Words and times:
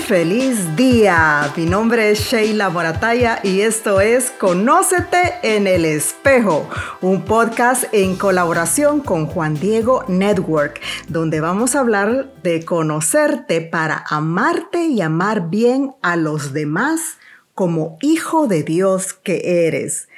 Feliz 0.00 0.76
día. 0.76 1.52
Mi 1.56 1.66
nombre 1.66 2.10
es 2.10 2.20
Sheila 2.20 2.70
Morataya 2.70 3.40
y 3.42 3.60
esto 3.60 4.00
es 4.00 4.30
Conócete 4.30 5.34
en 5.42 5.66
el 5.66 5.84
espejo, 5.84 6.68
un 7.00 7.24
podcast 7.24 7.84
en 7.92 8.16
colaboración 8.16 9.00
con 9.00 9.26
Juan 9.26 9.54
Diego 9.54 10.04
Network, 10.08 10.80
donde 11.08 11.40
vamos 11.40 11.74
a 11.74 11.80
hablar 11.80 12.32
de 12.42 12.64
conocerte 12.64 13.60
para 13.60 14.04
amarte 14.08 14.86
y 14.86 15.00
amar 15.00 15.50
bien 15.50 15.94
a 16.02 16.16
los 16.16 16.52
demás 16.52 17.18
como 17.54 17.98
hijo 18.00 18.46
de 18.46 18.62
Dios 18.62 19.12
que 19.12 19.66
eres. 19.66 20.08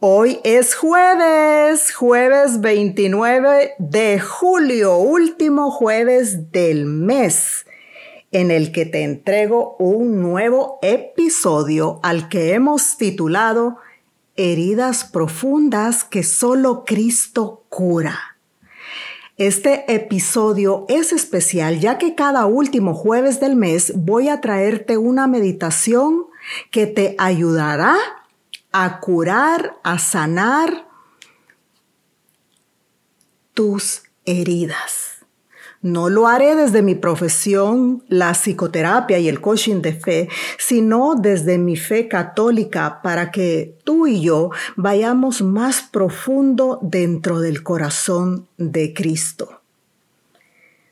Hoy 0.00 0.40
es 0.44 0.74
jueves, 0.74 1.94
jueves 1.94 2.60
29 2.60 3.74
de 3.78 4.20
julio, 4.20 4.96
último 4.96 5.70
jueves 5.70 6.50
del 6.52 6.86
mes 6.86 7.64
en 8.32 8.50
el 8.50 8.72
que 8.72 8.86
te 8.86 9.02
entrego 9.02 9.76
un 9.78 10.22
nuevo 10.22 10.78
episodio 10.82 12.00
al 12.02 12.28
que 12.28 12.54
hemos 12.54 12.96
titulado 12.96 13.78
Heridas 14.36 15.04
profundas 15.04 16.04
que 16.04 16.22
solo 16.22 16.84
Cristo 16.84 17.64
cura. 17.68 18.36
Este 19.36 19.92
episodio 19.92 20.84
es 20.88 21.12
especial 21.12 21.80
ya 21.80 21.98
que 21.98 22.14
cada 22.14 22.46
último 22.46 22.94
jueves 22.94 23.40
del 23.40 23.56
mes 23.56 23.92
voy 23.96 24.28
a 24.28 24.40
traerte 24.40 24.98
una 24.98 25.26
meditación 25.26 26.26
que 26.70 26.86
te 26.86 27.16
ayudará 27.18 27.96
a 28.72 29.00
curar, 29.00 29.78
a 29.82 29.98
sanar 29.98 30.86
tus 33.54 34.02
heridas. 34.24 35.09
No 35.82 36.10
lo 36.10 36.28
haré 36.28 36.56
desde 36.56 36.82
mi 36.82 36.94
profesión, 36.94 38.04
la 38.08 38.32
psicoterapia 38.32 39.18
y 39.18 39.28
el 39.28 39.40
coaching 39.40 39.80
de 39.80 39.94
fe, 39.94 40.28
sino 40.58 41.14
desde 41.14 41.56
mi 41.56 41.76
fe 41.76 42.06
católica 42.06 43.00
para 43.02 43.30
que 43.30 43.78
tú 43.84 44.06
y 44.06 44.20
yo 44.20 44.50
vayamos 44.76 45.40
más 45.40 45.80
profundo 45.80 46.78
dentro 46.82 47.40
del 47.40 47.62
corazón 47.62 48.46
de 48.58 48.92
Cristo. 48.92 49.62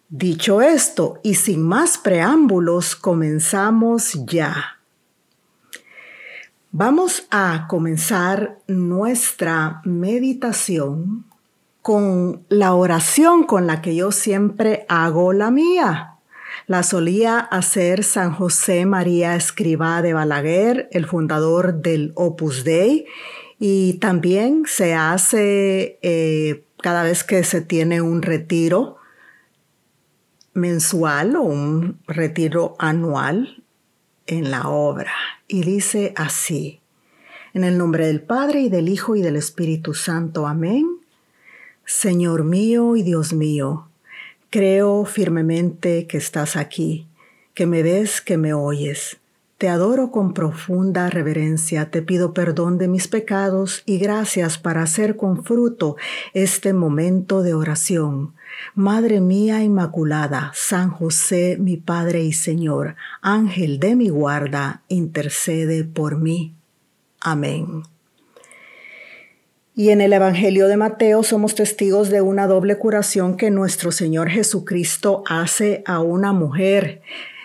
Dicho 0.09 0.63
esto, 0.63 1.21
y 1.23 1.35
sin 1.35 1.63
más 1.63 1.99
preámbulos, 1.99 2.97
comenzamos 2.97 4.15
ya. 4.25 4.79
Vamos 6.73 7.27
a 7.31 7.67
comenzar 7.69 8.59
nuestra 8.67 9.83
meditación 9.85 11.28
con 11.83 12.45
la 12.49 12.75
oración 12.75 13.45
con 13.45 13.67
la 13.67 13.81
que 13.81 13.97
yo 13.97 14.13
siempre 14.13 14.85
hago 14.89 15.33
la 15.33 15.51
mía. 15.51 16.15
La 16.67 16.83
solía 16.83 17.39
hacer 17.39 18.05
San 18.05 18.33
José 18.33 18.85
María 18.85 19.37
Escribá 19.37 20.03
de 20.03 20.13
Balaguer, 20.13 20.89
el 20.93 21.07
fundador 21.07 21.81
del 21.81 22.13
Opus 22.15 22.65
Dei, 22.65 23.07
y 23.59 23.95
también 23.95 24.65
se 24.67 24.95
hace 24.95 25.99
eh, 26.03 26.65
cada 26.83 27.03
vez 27.03 27.25
que 27.25 27.43
se 27.45 27.61
tiene 27.61 28.03
un 28.03 28.23
retiro 28.23 28.99
mensual 30.55 31.37
o 31.37 31.43
un 31.43 32.01
retiro 32.07 32.77
anual 32.79 33.65
en 34.27 34.51
la 34.51 34.69
obra. 34.69 35.13
Y 35.47 35.63
dice 35.63 36.13
así, 36.17 36.81
en 37.55 37.65
el 37.65 37.79
nombre 37.79 38.07
del 38.07 38.21
Padre 38.21 38.61
y 38.61 38.69
del 38.69 38.89
Hijo 38.89 39.17
y 39.17 39.23
del 39.23 39.37
Espíritu 39.37 39.95
Santo. 39.95 40.47
Amén. 40.47 40.98
Señor 41.91 42.45
mío 42.45 42.97
y 42.97 43.03
Dios 43.03 43.33
mío, 43.33 43.89
creo 44.51 45.07
firmemente 45.07 46.07
que 46.07 46.19
estás 46.19 46.55
aquí, 46.55 47.07
que 47.55 47.65
me 47.65 47.83
ves, 47.83 48.21
que 48.21 48.37
me 48.37 48.53
oyes. 48.53 49.17
Te 49.57 49.71
adoro 49.71 50.11
con 50.11 50.35
profunda 50.35 51.09
reverencia, 51.09 51.91
te 51.91 52.03
pido 52.03 52.35
perdón 52.35 52.77
de 52.77 52.89
mis 52.89 53.09
pecados 53.09 53.85
y 53.87 53.97
gracias 53.97 54.59
para 54.59 54.83
hacer 54.83 55.17
con 55.17 55.45
fruto 55.45 55.97
este 56.35 56.75
momento 56.75 57.43
de 57.43 57.55
oración. 57.55 58.35
Madre 58.75 59.23
mía 59.23 59.63
Inmaculada, 59.63 60.53
San 60.55 60.91
José, 60.91 61.57
mi 61.59 61.79
Padre 61.79 62.23
y 62.23 62.35
Señor, 62.35 62.97
Ángel 63.23 63.81
de 63.81 63.97
mi 63.97 64.11
guarda, 64.11 64.83
intercede 64.89 65.85
por 65.85 66.19
mí. 66.19 66.55
Amén. 67.19 67.83
Y 69.79 69.91
en 69.91 70.01
el 70.01 70.13
Evangelio 70.13 70.67
de 70.67 70.77
Mateo 70.77 71.23
somos 71.23 71.55
testigos 71.55 72.11
de 72.11 72.21
una 72.21 72.49
doble 72.49 72.79
curación 72.79 73.37
que 73.37 73.53
nuestro 73.53 73.93
Señor 73.93 74.29
Jesucristo 74.29 75.23
hace 75.29 75.85
a 75.87 76.01
una 76.01 76.33
mujer. 76.33 77.01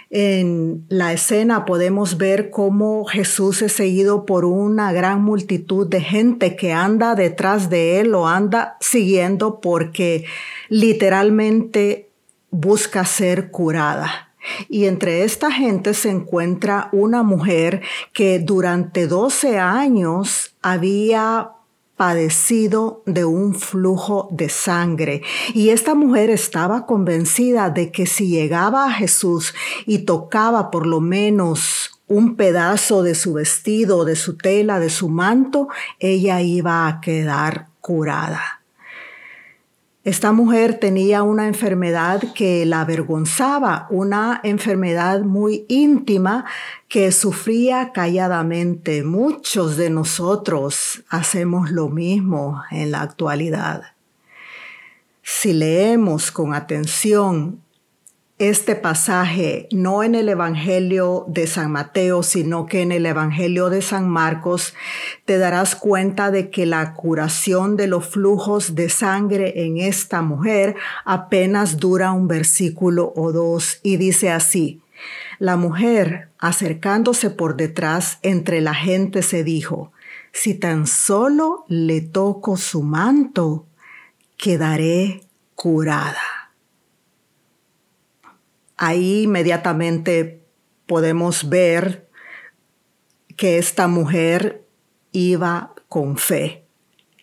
En 0.09 0.83
la 0.89 1.13
escena 1.13 1.63
podemos 1.63 2.17
ver 2.17 2.49
cómo 2.49 3.05
Jesús 3.05 3.61
es 3.61 3.73
seguido 3.73 4.25
por 4.25 4.45
una 4.45 4.91
gran 4.91 5.21
multitud 5.21 5.87
de 5.87 6.01
gente 6.01 6.55
que 6.55 6.73
anda 6.73 7.13
detrás 7.13 7.69
de 7.69 7.99
él 7.99 8.15
o 8.15 8.27
anda 8.27 8.77
siguiendo 8.79 9.61
porque 9.61 10.25
literalmente 10.69 12.09
busca 12.49 13.05
ser 13.05 13.51
curada. 13.51 14.33
Y 14.69 14.85
entre 14.85 15.23
esta 15.23 15.51
gente 15.51 15.93
se 15.93 16.09
encuentra 16.09 16.89
una 16.93 17.21
mujer 17.21 17.83
que 18.11 18.39
durante 18.39 19.05
12 19.05 19.59
años 19.59 20.55
había 20.63 21.51
padecido 21.95 23.03
de 23.05 23.25
un 23.25 23.53
flujo 23.55 24.27
de 24.31 24.49
sangre. 24.49 25.21
Y 25.53 25.69
esta 25.69 25.95
mujer 25.95 26.29
estaba 26.29 26.85
convencida 26.85 27.69
de 27.69 27.91
que 27.91 28.05
si 28.05 28.27
llegaba 28.27 28.85
a 28.85 28.91
Jesús 28.91 29.53
y 29.85 29.99
tocaba 29.99 30.71
por 30.71 30.87
lo 30.87 30.99
menos 30.99 32.01
un 32.07 32.35
pedazo 32.35 33.03
de 33.03 33.15
su 33.15 33.33
vestido, 33.33 34.05
de 34.05 34.15
su 34.15 34.37
tela, 34.37 34.79
de 34.79 34.89
su 34.89 35.09
manto, 35.09 35.67
ella 35.99 36.41
iba 36.41 36.87
a 36.87 36.99
quedar 37.01 37.67
curada. 37.79 38.62
Esta 40.03 40.33
mujer 40.33 40.79
tenía 40.79 41.23
una 41.23 41.47
enfermedad 41.47 42.21
que 42.35 42.65
la 42.65 42.81
avergonzaba, 42.81 43.87
una 43.89 44.41
enfermedad 44.43 45.21
muy 45.21 45.65
íntima 45.69 46.43
que 46.89 47.13
sufría 47.13 47.93
calladamente. 47.93 49.03
Muchos 49.03 49.77
de 49.77 49.89
nosotros 49.89 51.03
hacemos 51.07 51.71
lo 51.71 51.87
mismo 51.87 52.61
en 52.69 52.91
la 52.91 53.01
actualidad. 53.01 53.93
Si 55.21 55.53
leemos 55.53 56.33
con 56.33 56.53
atención 56.53 57.62
este 58.39 58.75
pasaje 58.75 59.67
no 59.71 60.03
en 60.03 60.15
el 60.15 60.27
Evangelio 60.27 61.25
de 61.27 61.45
San 61.47 61.71
Mateo, 61.71 62.23
sino 62.23 62.65
que 62.65 62.81
en 62.81 62.91
el 62.91 63.05
Evangelio 63.05 63.69
de 63.69 63.81
San 63.81 64.09
Marcos, 64.09 64.73
te 65.25 65.37
darás 65.37 65.75
cuenta 65.75 66.31
de 66.31 66.49
que 66.49 66.65
la 66.65 66.95
curación 66.95 67.77
de 67.77 67.87
los 67.87 68.07
flujos 68.07 68.75
de 68.75 68.89
sangre 68.89 69.65
en 69.65 69.77
esta 69.77 70.21
mujer 70.21 70.75
apenas 71.05 71.77
dura 71.77 72.11
un 72.11 72.27
versículo 72.27 73.13
o 73.15 73.31
dos 73.31 73.79
y 73.83 73.97
dice 73.97 74.31
así, 74.31 74.81
la 75.39 75.55
mujer, 75.55 76.29
acercándose 76.39 77.29
por 77.29 77.55
detrás 77.55 78.19
entre 78.21 78.61
la 78.61 78.73
gente, 78.73 79.21
se 79.21 79.43
dijo, 79.43 79.91
si 80.31 80.55
tan 80.55 80.87
solo 80.87 81.65
le 81.67 82.01
toco 82.01 82.57
su 82.57 82.81
manto, 82.81 83.65
quedaré 84.37 85.21
curada. 85.55 86.32
Ahí 88.77 89.23
inmediatamente 89.23 90.43
podemos 90.85 91.49
ver 91.49 92.07
que 93.35 93.57
esta 93.57 93.87
mujer 93.87 94.65
iba 95.11 95.73
con 95.87 96.17
fe. 96.17 96.65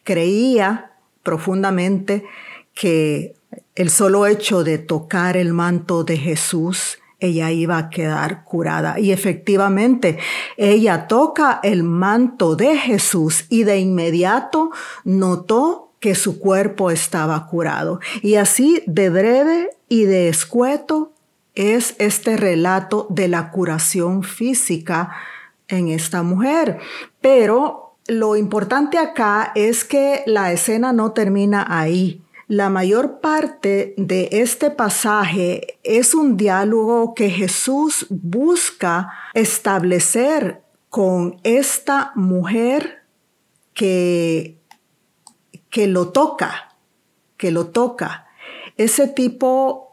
Creía 0.04 0.92
profundamente 1.22 2.24
que 2.74 3.34
el 3.74 3.90
solo 3.90 4.26
hecho 4.26 4.64
de 4.64 4.78
tocar 4.78 5.36
el 5.36 5.52
manto 5.52 6.04
de 6.04 6.16
Jesús, 6.16 6.98
ella 7.18 7.50
iba 7.50 7.76
a 7.78 7.90
quedar 7.90 8.44
curada. 8.44 8.98
Y 8.98 9.12
efectivamente, 9.12 10.18
ella 10.56 11.06
toca 11.06 11.60
el 11.62 11.82
manto 11.82 12.56
de 12.56 12.76
Jesús 12.76 13.44
y 13.48 13.64
de 13.64 13.78
inmediato 13.78 14.70
notó 15.04 15.92
que 16.00 16.14
su 16.14 16.38
cuerpo 16.38 16.90
estaba 16.90 17.46
curado. 17.46 18.00
Y 18.22 18.36
así 18.36 18.82
de 18.86 19.10
breve 19.10 19.70
y 19.88 20.04
de 20.04 20.28
escueto 20.28 21.12
es 21.60 21.94
este 21.98 22.38
relato 22.38 23.06
de 23.10 23.28
la 23.28 23.50
curación 23.50 24.22
física 24.22 25.10
en 25.68 25.88
esta 25.88 26.22
mujer. 26.22 26.78
Pero 27.20 27.96
lo 28.06 28.34
importante 28.36 28.96
acá 28.96 29.52
es 29.54 29.84
que 29.84 30.22
la 30.24 30.52
escena 30.52 30.94
no 30.94 31.12
termina 31.12 31.66
ahí. 31.68 32.22
La 32.48 32.70
mayor 32.70 33.20
parte 33.20 33.94
de 33.98 34.30
este 34.32 34.70
pasaje 34.70 35.78
es 35.84 36.14
un 36.14 36.38
diálogo 36.38 37.14
que 37.14 37.28
Jesús 37.28 38.06
busca 38.08 39.12
establecer 39.34 40.62
con 40.88 41.40
esta 41.44 42.12
mujer 42.14 43.04
que, 43.74 44.58
que 45.68 45.86
lo 45.86 46.08
toca, 46.08 46.74
que 47.36 47.50
lo 47.50 47.66
toca. 47.66 48.28
Ese 48.78 49.08
tipo 49.08 49.89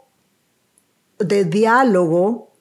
de 1.19 1.45
diálogo 1.45 2.51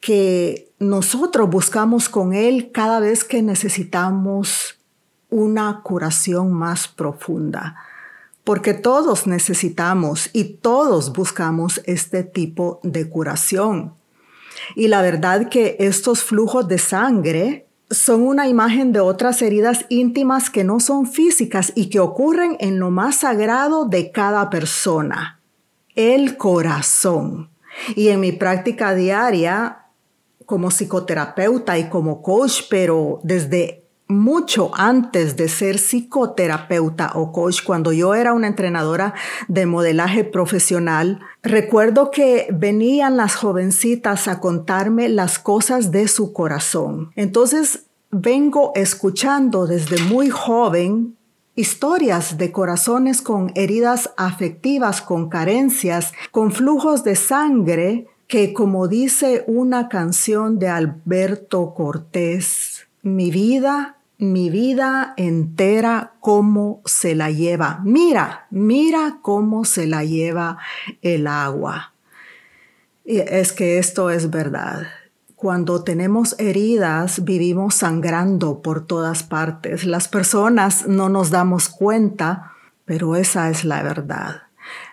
que 0.00 0.72
nosotros 0.78 1.48
buscamos 1.48 2.08
con 2.08 2.32
Él 2.34 2.70
cada 2.72 3.00
vez 3.00 3.24
que 3.24 3.42
necesitamos 3.42 4.78
una 5.30 5.80
curación 5.82 6.52
más 6.52 6.88
profunda, 6.88 7.76
porque 8.44 8.74
todos 8.74 9.26
necesitamos 9.26 10.30
y 10.32 10.44
todos 10.44 11.12
buscamos 11.12 11.80
este 11.86 12.22
tipo 12.22 12.80
de 12.82 13.08
curación. 13.08 13.94
Y 14.76 14.88
la 14.88 15.02
verdad 15.02 15.48
que 15.48 15.76
estos 15.80 16.22
flujos 16.22 16.68
de 16.68 16.78
sangre 16.78 17.66
son 17.90 18.22
una 18.22 18.48
imagen 18.48 18.92
de 18.92 19.00
otras 19.00 19.42
heridas 19.42 19.86
íntimas 19.88 20.50
que 20.50 20.64
no 20.64 20.80
son 20.80 21.06
físicas 21.06 21.72
y 21.74 21.88
que 21.88 22.00
ocurren 22.00 22.56
en 22.60 22.78
lo 22.78 22.90
más 22.90 23.16
sagrado 23.16 23.86
de 23.86 24.10
cada 24.10 24.50
persona, 24.50 25.40
el 25.94 26.36
corazón. 26.36 27.53
Y 27.96 28.08
en 28.08 28.20
mi 28.20 28.32
práctica 28.32 28.94
diaria, 28.94 29.86
como 30.46 30.70
psicoterapeuta 30.70 31.78
y 31.78 31.88
como 31.88 32.22
coach, 32.22 32.62
pero 32.68 33.20
desde 33.22 33.84
mucho 34.06 34.70
antes 34.74 35.36
de 35.36 35.48
ser 35.48 35.78
psicoterapeuta 35.78 37.12
o 37.14 37.32
coach, 37.32 37.62
cuando 37.64 37.92
yo 37.92 38.14
era 38.14 38.34
una 38.34 38.48
entrenadora 38.48 39.14
de 39.48 39.64
modelaje 39.66 40.24
profesional, 40.24 41.20
recuerdo 41.42 42.10
que 42.10 42.46
venían 42.52 43.16
las 43.16 43.34
jovencitas 43.34 44.28
a 44.28 44.40
contarme 44.40 45.08
las 45.08 45.38
cosas 45.38 45.90
de 45.90 46.08
su 46.08 46.32
corazón. 46.32 47.12
Entonces, 47.16 47.86
vengo 48.10 48.72
escuchando 48.74 49.66
desde 49.66 50.00
muy 50.04 50.28
joven 50.30 51.16
historias 51.56 52.36
de 52.38 52.50
corazones 52.52 53.22
con 53.22 53.52
heridas 53.54 54.10
afectivas, 54.16 55.00
con 55.02 55.28
carencias, 55.28 56.12
con 56.30 56.52
flujos 56.52 57.04
de 57.04 57.16
sangre 57.16 58.08
que, 58.26 58.52
como 58.52 58.88
dice 58.88 59.44
una 59.46 59.88
canción 59.88 60.58
de 60.58 60.68
Alberto 60.68 61.74
Cortés, 61.74 62.88
mi 63.02 63.30
vida, 63.30 63.98
mi 64.18 64.50
vida 64.50 65.14
entera, 65.16 66.14
cómo 66.20 66.80
se 66.84 67.14
la 67.14 67.30
lleva. 67.30 67.80
Mira, 67.84 68.46
mira 68.50 69.18
cómo 69.22 69.64
se 69.64 69.86
la 69.86 70.04
lleva 70.04 70.58
el 71.02 71.26
agua. 71.26 71.92
Y 73.04 73.18
es 73.18 73.52
que 73.52 73.78
esto 73.78 74.10
es 74.10 74.30
verdad. 74.30 74.86
Cuando 75.44 75.84
tenemos 75.84 76.36
heridas, 76.38 77.22
vivimos 77.22 77.74
sangrando 77.74 78.62
por 78.62 78.86
todas 78.86 79.24
partes. 79.24 79.84
Las 79.84 80.08
personas 80.08 80.88
no 80.88 81.10
nos 81.10 81.28
damos 81.28 81.68
cuenta, 81.68 82.52
pero 82.86 83.14
esa 83.14 83.50
es 83.50 83.66
la 83.66 83.82
verdad. 83.82 84.44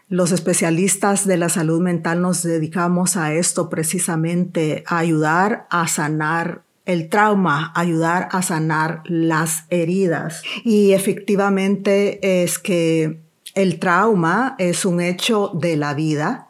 Los 0.09 0.33
especialistas 0.33 1.25
de 1.25 1.38
la 1.38 1.48
salud 1.48 1.80
mental 1.80 2.21
nos 2.21 2.44
dedicamos 2.44 3.15
a 3.15 3.33
esto 3.33 3.69
precisamente, 3.69 4.83
a 4.88 4.98
ayudar 4.98 5.68
a 5.69 5.88
sanar 5.88 6.63
el 6.83 7.07
trauma, 7.07 7.71
ayudar 7.74 8.27
a 8.33 8.42
sanar 8.42 9.03
las 9.06 9.63
heridas. 9.69 10.44
Y 10.65 10.92
efectivamente 10.92 12.44
es 12.44 12.59
que 12.59 13.21
el 13.56 13.80
trauma 13.80 14.56
es 14.57 14.83
un 14.83 15.00
hecho 15.00 15.51
de 15.53 15.77
la 15.77 15.94
vida, 15.94 16.50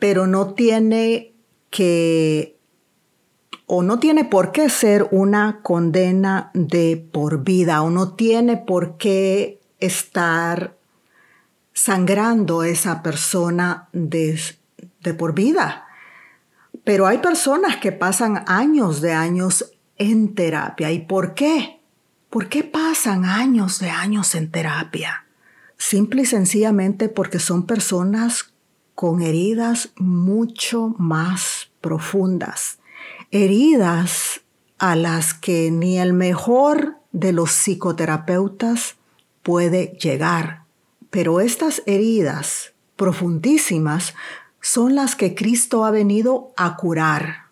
pero 0.00 0.26
no 0.26 0.54
tiene 0.54 1.34
que 1.70 2.58
o 3.66 3.82
no 3.82 3.98
tiene 3.98 4.24
por 4.24 4.52
qué 4.52 4.68
ser 4.68 5.08
una 5.10 5.60
condena 5.62 6.50
de 6.54 6.96
por 7.12 7.44
vida 7.44 7.82
o 7.82 7.90
no 7.90 8.14
tiene 8.14 8.56
por 8.56 8.96
qué 8.96 9.60
estar 9.78 10.76
sangrando 11.72 12.64
esa 12.64 13.02
persona 13.02 13.88
de, 13.92 14.38
de 15.00 15.14
por 15.14 15.34
vida. 15.34 15.86
Pero 16.84 17.06
hay 17.06 17.18
personas 17.18 17.76
que 17.76 17.92
pasan 17.92 18.44
años 18.46 19.00
de 19.00 19.12
años 19.12 19.72
en 19.96 20.34
terapia. 20.34 20.90
¿Y 20.90 21.00
por 21.00 21.34
qué? 21.34 21.80
¿Por 22.28 22.48
qué 22.48 22.64
pasan 22.64 23.24
años 23.24 23.78
de 23.78 23.90
años 23.90 24.34
en 24.34 24.50
terapia? 24.50 25.26
Simple 25.76 26.22
y 26.22 26.26
sencillamente 26.26 27.08
porque 27.08 27.38
son 27.38 27.66
personas 27.66 28.54
con 28.94 29.22
heridas 29.22 29.90
mucho 29.96 30.94
más 30.98 31.70
profundas. 31.80 32.78
Heridas 33.34 34.42
a 34.76 34.94
las 34.94 35.32
que 35.32 35.70
ni 35.70 35.98
el 35.98 36.12
mejor 36.12 36.98
de 37.12 37.32
los 37.32 37.50
psicoterapeutas 37.50 38.96
puede 39.42 39.96
llegar. 39.98 40.64
Pero 41.08 41.40
estas 41.40 41.82
heridas 41.86 42.74
profundísimas 42.94 44.14
son 44.60 44.94
las 44.94 45.16
que 45.16 45.34
Cristo 45.34 45.86
ha 45.86 45.90
venido 45.90 46.52
a 46.58 46.76
curar. 46.76 47.46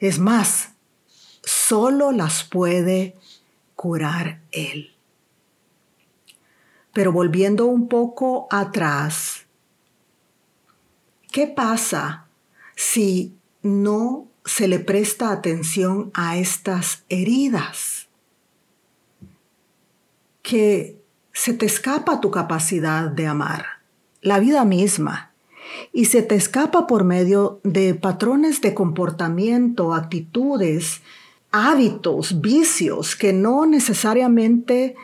Es 0.00 0.18
más, 0.18 0.72
solo 1.44 2.10
las 2.10 2.42
puede 2.42 3.14
curar 3.76 4.40
Él. 4.50 4.92
Pero 6.92 7.12
volviendo 7.12 7.66
un 7.66 7.86
poco 7.86 8.48
atrás, 8.50 9.46
¿qué 11.30 11.46
pasa 11.46 12.26
si 12.74 13.36
no 13.62 14.31
se 14.44 14.68
le 14.68 14.78
presta 14.78 15.32
atención 15.32 16.10
a 16.14 16.36
estas 16.36 17.04
heridas? 17.08 18.08
Que 20.42 21.00
se 21.32 21.54
te 21.54 21.66
escapa 21.66 22.20
tu 22.20 22.30
capacidad 22.30 23.08
de 23.08 23.26
amar, 23.26 23.64
la 24.20 24.38
vida 24.38 24.64
misma 24.64 25.32
y 25.92 26.06
se 26.06 26.22
te 26.22 26.34
escapa 26.34 26.86
por 26.86 27.04
medio 27.04 27.60
de 27.64 27.94
patrones 27.94 28.60
de 28.60 28.74
comportamiento, 28.74 29.94
actitudes, 29.94 31.02
hábitos, 31.50 32.40
vicios 32.40 33.16
que 33.16 33.32
no 33.32 33.66
necesariamente 33.66 34.94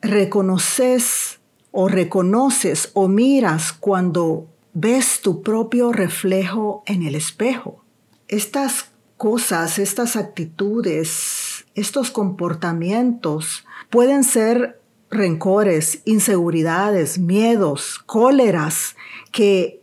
reconoces 0.00 1.40
o 1.72 1.88
reconoces 1.88 2.90
o 2.94 3.08
miras 3.08 3.72
cuando 3.72 4.46
ves 4.72 5.20
tu 5.20 5.42
propio 5.42 5.92
reflejo 5.92 6.82
en 6.86 7.02
el 7.02 7.14
espejo. 7.14 7.85
Estas 8.28 8.86
cosas, 9.16 9.78
estas 9.78 10.16
actitudes, 10.16 11.66
estos 11.74 12.10
comportamientos 12.10 13.64
pueden 13.88 14.24
ser 14.24 14.80
rencores, 15.10 16.00
inseguridades, 16.04 17.18
miedos, 17.18 18.00
cóleras 18.04 18.96
que 19.30 19.80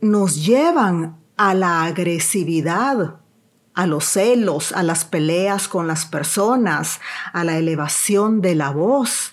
nos 0.00 0.46
llevan 0.46 1.18
a 1.36 1.54
la 1.54 1.84
agresividad, 1.84 3.16
a 3.74 3.86
los 3.86 4.04
celos, 4.04 4.70
a 4.72 4.82
las 4.84 5.04
peleas 5.04 5.66
con 5.66 5.88
las 5.88 6.06
personas, 6.06 7.00
a 7.32 7.42
la 7.42 7.58
elevación 7.58 8.40
de 8.40 8.54
la 8.54 8.70
voz. 8.70 9.32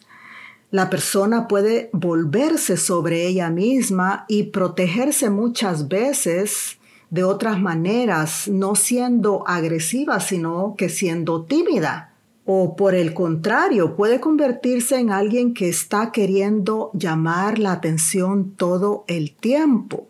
La 0.71 0.89
persona 0.89 1.47
puede 1.47 1.91
volverse 1.93 2.75
sobre 2.77 3.27
ella 3.27 3.51
misma 3.51 4.25
y 4.27 4.43
protegerse 4.43 5.29
muchas 5.29 5.87
veces 5.89 6.79
de 7.11 7.25
otras 7.25 7.59
maneras, 7.59 8.47
no 8.47 8.73
siendo 8.73 9.43
agresiva, 9.45 10.19
sino 10.21 10.75
que 10.77 10.89
siendo 10.89 11.43
tímida. 11.43 12.13
O 12.45 12.75
por 12.75 12.95
el 12.95 13.13
contrario, 13.13 13.95
puede 13.95 14.19
convertirse 14.19 14.97
en 14.97 15.11
alguien 15.11 15.53
que 15.53 15.69
está 15.69 16.11
queriendo 16.11 16.89
llamar 16.93 17.59
la 17.59 17.73
atención 17.73 18.55
todo 18.55 19.03
el 19.07 19.35
tiempo. 19.35 20.07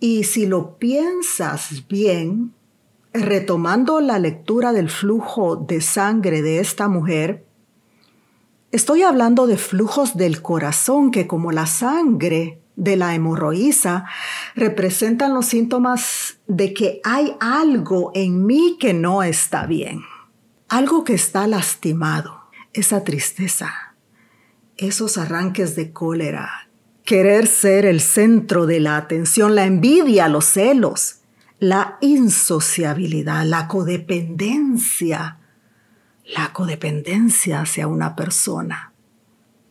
Y 0.00 0.24
si 0.24 0.46
lo 0.46 0.78
piensas 0.78 1.86
bien, 1.86 2.54
retomando 3.12 4.00
la 4.00 4.18
lectura 4.18 4.72
del 4.72 4.88
flujo 4.88 5.56
de 5.56 5.82
sangre 5.82 6.40
de 6.40 6.60
esta 6.60 6.88
mujer, 6.88 7.44
estoy 8.72 9.02
hablando 9.02 9.46
de 9.46 9.58
flujos 9.58 10.16
del 10.16 10.40
corazón 10.40 11.10
que 11.10 11.26
como 11.26 11.52
la 11.52 11.66
sangre 11.66 12.58
de 12.78 12.96
la 12.96 13.14
hemorroísa 13.14 14.06
representan 14.54 15.34
los 15.34 15.46
síntomas 15.46 16.38
de 16.46 16.72
que 16.72 17.00
hay 17.04 17.36
algo 17.40 18.12
en 18.14 18.46
mí 18.46 18.78
que 18.80 18.94
no 18.94 19.22
está 19.22 19.66
bien, 19.66 20.02
algo 20.68 21.02
que 21.02 21.14
está 21.14 21.46
lastimado, 21.48 22.44
esa 22.72 23.02
tristeza, 23.02 23.94
esos 24.76 25.18
arranques 25.18 25.74
de 25.74 25.92
cólera 25.92 26.68
querer 27.08 27.46
ser 27.46 27.86
el 27.86 28.02
centro 28.02 28.66
de 28.66 28.80
la 28.80 28.98
atención, 28.98 29.54
la 29.54 29.64
envidia, 29.64 30.28
los 30.28 30.44
celos, 30.44 31.20
la 31.58 31.96
insociabilidad, 32.02 33.46
la 33.46 33.66
codependencia, 33.66 35.38
la 36.26 36.52
codependencia 36.52 37.62
hacia 37.62 37.86
una 37.86 38.14
persona. 38.14 38.92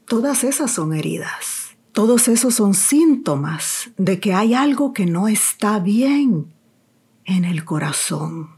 Todas 0.07 0.43
esas 0.43 0.71
son 0.71 0.95
heridas. 0.95 1.66
Todos 1.97 2.27
esos 2.27 2.53
son 2.53 2.75
síntomas 2.75 3.89
de 3.97 4.19
que 4.19 4.31
hay 4.31 4.53
algo 4.53 4.93
que 4.93 5.07
no 5.07 5.27
está 5.27 5.79
bien 5.79 6.53
en 7.25 7.43
el 7.43 7.65
corazón, 7.65 8.51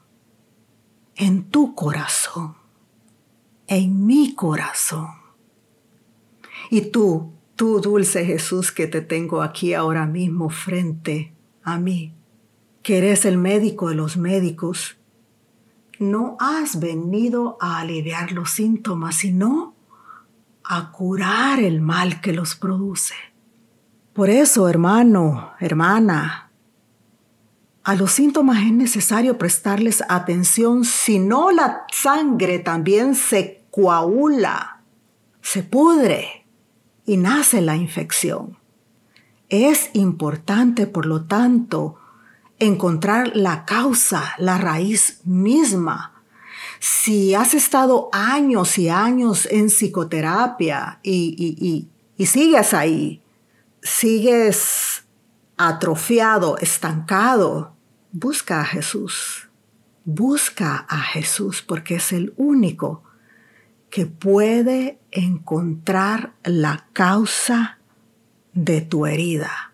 en 1.15 1.45
tu 1.45 1.73
corazón, 1.73 2.55
en 3.67 4.05
mi 4.05 4.35
corazón. 4.35 5.07
Y 6.69 6.81
tú, 6.91 7.31
tú, 7.55 7.79
dulce 7.79 8.25
Jesús, 8.25 8.73
que 8.73 8.87
te 8.87 8.99
tengo 8.99 9.41
aquí 9.41 9.73
ahora 9.73 10.05
mismo 10.05 10.49
frente 10.49 11.33
a 11.63 11.77
mí, 11.79 12.13
que 12.83 12.97
eres 12.97 13.23
el 13.23 13.37
médico 13.37 13.87
de 13.87 13.95
los 13.95 14.17
médicos, 14.17 14.97
no 15.97 16.35
has 16.41 16.77
venido 16.81 17.57
a 17.61 17.79
aliviar 17.79 18.33
los 18.33 18.51
síntomas, 18.51 19.15
sino 19.15 19.75
a 20.65 20.91
curar 20.91 21.61
el 21.61 21.79
mal 21.79 22.19
que 22.19 22.33
los 22.33 22.55
produce. 22.55 23.28
Por 24.19 24.29
eso, 24.29 24.67
hermano, 24.67 25.53
hermana, 25.61 26.51
a 27.85 27.95
los 27.95 28.11
síntomas 28.11 28.57
es 28.57 28.73
necesario 28.73 29.37
prestarles 29.37 30.03
atención, 30.09 30.83
si 30.83 31.19
no 31.19 31.51
la 31.51 31.85
sangre 31.89 32.59
también 32.59 33.15
se 33.15 33.63
coagula, 33.71 34.81
se 35.41 35.63
pudre 35.63 36.45
y 37.05 37.15
nace 37.15 37.61
la 37.61 37.77
infección. 37.77 38.57
Es 39.47 39.89
importante, 39.93 40.85
por 40.85 41.05
lo 41.05 41.23
tanto, 41.23 41.95
encontrar 42.59 43.37
la 43.37 43.63
causa, 43.63 44.33
la 44.37 44.57
raíz 44.57 45.21
misma. 45.23 46.21
Si 46.81 47.35
has 47.35 47.53
estado 47.53 48.09
años 48.11 48.77
y 48.79 48.89
años 48.89 49.47
en 49.49 49.67
psicoterapia 49.67 50.99
y, 51.03 51.87
y 52.17 52.25
sigues 52.25 52.73
ahí, 52.73 53.23
sigues 53.89 55.03
atrofiado, 55.57 56.57
estancado, 56.57 57.75
busca 58.11 58.61
a 58.61 58.65
Jesús. 58.65 59.49
Busca 60.05 60.85
a 60.89 61.01
Jesús 61.01 61.61
porque 61.61 61.95
es 61.95 62.11
el 62.11 62.33
único 62.37 63.03
que 63.89 64.05
puede 64.05 64.99
encontrar 65.11 66.33
la 66.43 66.87
causa 66.93 67.79
de 68.53 68.81
tu 68.81 69.05
herida 69.05 69.69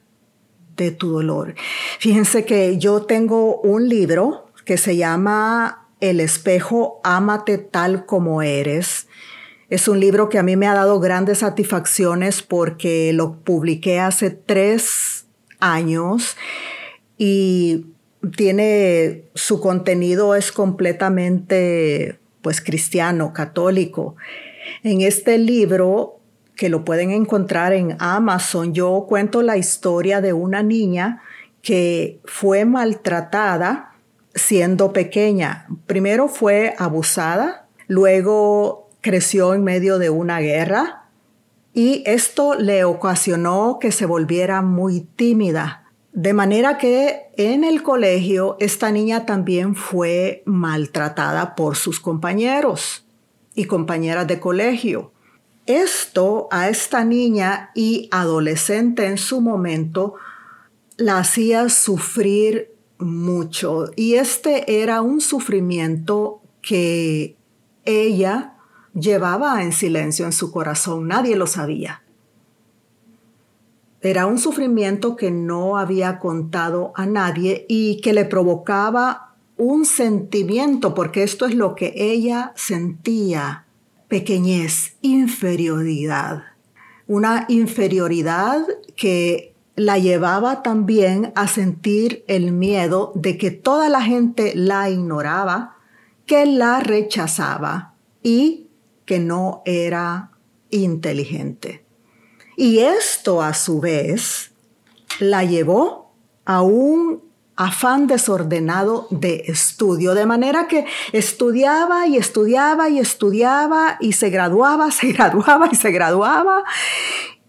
de 0.76 0.92
tu 0.92 1.12
dolor. 1.12 1.56
Fíjense 2.00 2.46
que 2.46 2.78
yo 2.78 3.04
tengo 3.04 3.62
un 3.62 3.88
libro 3.88 4.52
que 4.66 4.78
se 4.78 4.98
llama 4.98 5.88
El 6.00 6.20
espejo, 6.20 7.00
ámate 7.04 7.58
tal 7.58 8.06
como 8.06 8.42
eres. 8.42 9.08
Es 9.76 9.90
un 9.90 10.00
libro 10.00 10.30
que 10.30 10.40
a 10.40 10.44
mí 10.44 10.56
me 10.56 10.68
ha 10.68 10.74
dado 10.74 11.02
grandes 11.02 11.40
satisfacciones 11.40 12.42
porque 12.42 13.12
lo 13.12 13.40
publiqué 13.40 14.00
hace 14.00 14.30
tres 14.30 15.26
años 15.60 16.38
y 17.18 17.88
tiene 18.38 19.26
su 19.34 19.60
contenido 19.60 20.34
es 20.34 20.54
completamente 20.54 22.20
pues 22.42 22.62
cristiano, 22.62 23.34
católico. 23.34 24.16
En 24.82 25.02
este 25.02 25.38
libro 25.38 26.22
que 26.56 26.70
lo 26.70 26.86
pueden 26.86 27.12
encontrar 27.12 27.74
en 27.74 27.98
Amazon. 28.00 28.74
Yo 28.74 29.06
cuento 29.10 29.42
la 29.42 29.58
historia 29.58 30.22
de 30.22 30.32
una 30.32 30.64
niña 30.64 31.22
que 31.62 32.22
fue 32.24 32.64
maltratada 32.64 33.94
siendo 34.36 34.94
pequeña. 34.94 35.68
Primero 35.86 36.30
fue 36.30 36.76
abusada, 36.78 37.68
luego 37.88 38.85
creció 39.06 39.54
en 39.54 39.64
medio 39.64 40.00
de 40.00 40.10
una 40.10 40.40
guerra 40.40 41.12
y 41.76 42.02
esto 42.08 42.56
le 42.56 42.86
ocasionó 42.86 43.78
que 43.80 43.92
se 43.92 44.08
volviera 44.08 44.64
muy 44.64 45.02
tímida. 45.02 45.92
De 46.12 46.34
manera 46.34 46.80
que 46.80 47.28
en 47.38 47.64
el 47.64 47.84
colegio 47.84 48.58
esta 48.60 48.90
niña 48.90 49.28
también 49.28 49.76
fue 49.76 50.42
maltratada 50.48 51.54
por 51.54 51.76
sus 51.76 52.00
compañeros 52.00 53.06
y 53.54 53.66
compañeras 53.66 54.26
de 54.26 54.40
colegio. 54.40 55.12
Esto 55.68 56.48
a 56.50 56.70
esta 56.70 57.04
niña 57.04 57.70
y 57.76 58.10
adolescente 58.12 59.06
en 59.06 59.20
su 59.20 59.40
momento 59.40 60.16
la 60.98 61.20
hacía 61.20 61.70
sufrir 61.70 62.74
mucho 62.98 63.92
y 63.96 64.16
este 64.16 64.82
era 64.82 65.02
un 65.02 65.22
sufrimiento 65.22 66.42
que 66.64 67.36
ella 67.84 68.55
llevaba 68.96 69.62
en 69.62 69.72
silencio 69.72 70.26
en 70.26 70.32
su 70.32 70.52
corazón, 70.52 71.08
nadie 71.08 71.36
lo 71.36 71.48
sabía. 71.48 72.02
Era 74.02 74.28
un 74.28 74.38
sufrimiento 74.38 75.16
que 75.16 75.32
no 75.32 75.78
había 75.78 76.20
contado 76.20 76.92
a 76.96 77.06
nadie 77.06 77.66
y 77.68 78.02
que 78.02 78.14
le 78.14 78.26
provocaba 78.26 79.36
un 79.58 79.86
sentimiento, 79.86 80.94
porque 80.94 81.24
esto 81.24 81.46
es 81.46 81.56
lo 81.56 81.76
que 81.76 81.94
ella 81.96 82.54
sentía 82.56 83.66
pequeñez, 84.08 84.96
inferioridad. 85.02 86.44
Una 87.08 87.46
inferioridad 87.50 88.62
que 88.96 89.54
la 89.76 89.98
llevaba 89.98 90.62
también 90.62 91.32
a 91.36 91.48
sentir 91.48 92.24
el 92.28 92.52
miedo 92.52 93.12
de 93.16 93.38
que 93.38 93.52
toda 93.52 93.90
la 93.90 94.02
gente 94.02 94.54
la 94.56 94.90
ignoraba, 94.90 95.78
que 96.26 96.46
la 96.46 96.80
rechazaba 96.80 97.94
y 98.24 98.65
que 99.06 99.20
no 99.20 99.62
era 99.66 100.32
inteligente. 100.70 101.86
Y 102.58 102.80
esto 102.80 103.42
a 103.42 103.54
su 103.54 103.80
vez 103.80 104.52
la 105.20 105.44
llevó 105.44 106.14
a 106.46 106.62
un 106.62 107.24
afán 107.56 108.08
desordenado 108.08 109.08
de 109.12 109.46
estudio, 109.48 110.14
de 110.14 110.26
manera 110.26 110.68
que 110.68 110.86
estudiaba 111.14 112.08
y 112.08 112.18
estudiaba 112.18 112.90
y 112.90 113.00
estudiaba 113.00 113.98
y 114.00 114.14
se 114.14 114.30
graduaba, 114.30 114.92
se 114.92 115.12
graduaba 115.12 115.70
y 115.72 115.76
se 115.76 115.92
graduaba 115.92 116.64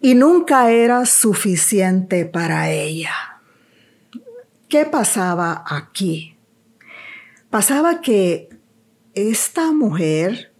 y 0.00 0.14
nunca 0.14 0.70
era 0.70 1.06
suficiente 1.06 2.26
para 2.26 2.70
ella. 2.70 3.40
¿Qué 4.68 4.84
pasaba 4.84 5.64
aquí? 5.66 6.36
Pasaba 7.50 8.00
que 8.00 8.48
esta 9.14 9.72
mujer 9.72 10.52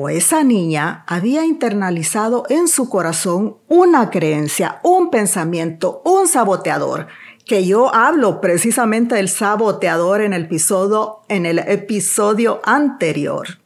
o 0.00 0.08
esa 0.08 0.44
niña 0.44 1.02
había 1.06 1.44
internalizado 1.44 2.44
en 2.48 2.68
su 2.68 2.88
corazón 2.88 3.56
una 3.66 4.10
creencia, 4.10 4.78
un 4.84 5.10
pensamiento, 5.10 6.02
un 6.04 6.28
saboteador 6.28 7.08
que 7.44 7.66
yo 7.66 7.92
hablo 7.94 8.40
precisamente 8.40 9.16
del 9.16 9.28
saboteador 9.28 10.20
en 10.20 10.34
el 10.34 10.44
episodio, 10.44 11.20
en 11.28 11.46
el 11.46 11.58
episodio 11.58 12.60
anterior. 12.62 13.58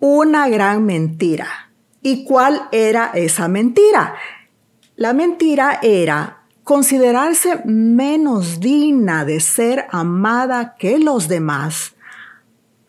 Una 0.00 0.48
gran 0.48 0.84
mentira. 0.84 1.70
¿Y 2.00 2.24
cuál 2.24 2.68
era 2.72 3.12
esa 3.14 3.46
mentira? 3.46 4.14
La 4.96 5.12
mentira 5.12 5.78
era 5.82 6.44
considerarse 6.64 7.60
menos 7.64 8.58
digna 8.58 9.24
de 9.24 9.38
ser 9.40 9.86
amada 9.90 10.74
que 10.78 10.98
los 10.98 11.28
demás 11.28 11.92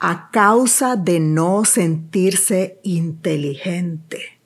a 0.06 0.30
causa 0.32 0.98
de 0.98 1.22
no 1.22 1.64
sentirse 1.64 2.80
inteligente. 2.84 4.42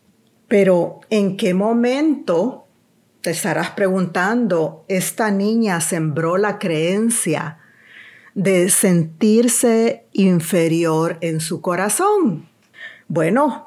Pero 0.47 0.99
¿en 1.09 1.35
qué 1.35 1.55
momento 1.55 2.67
te 3.21 3.31
estarás 3.31 3.71
preguntando, 3.71 4.85
esta 4.87 5.31
niña 5.31 5.81
sembró 5.81 6.37
la 6.37 6.59
creencia 6.59 7.57
de 8.35 8.69
sentirse 8.69 10.05
inferior 10.13 11.17
en 11.21 11.41
su 11.41 11.59
corazón. 11.59 12.47
Bueno, 13.07 13.66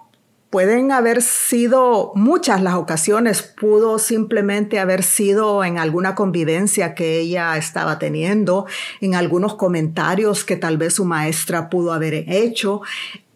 Pueden 0.50 0.90
haber 0.90 1.22
sido 1.22 2.10
muchas 2.16 2.60
las 2.60 2.74
ocasiones, 2.74 3.40
pudo 3.40 4.00
simplemente 4.00 4.80
haber 4.80 5.04
sido 5.04 5.62
en 5.62 5.78
alguna 5.78 6.16
convivencia 6.16 6.96
que 6.96 7.20
ella 7.20 7.56
estaba 7.56 8.00
teniendo, 8.00 8.66
en 9.00 9.14
algunos 9.14 9.54
comentarios 9.54 10.42
que 10.42 10.56
tal 10.56 10.76
vez 10.76 10.94
su 10.94 11.04
maestra 11.04 11.70
pudo 11.70 11.92
haber 11.92 12.28
hecho, 12.28 12.80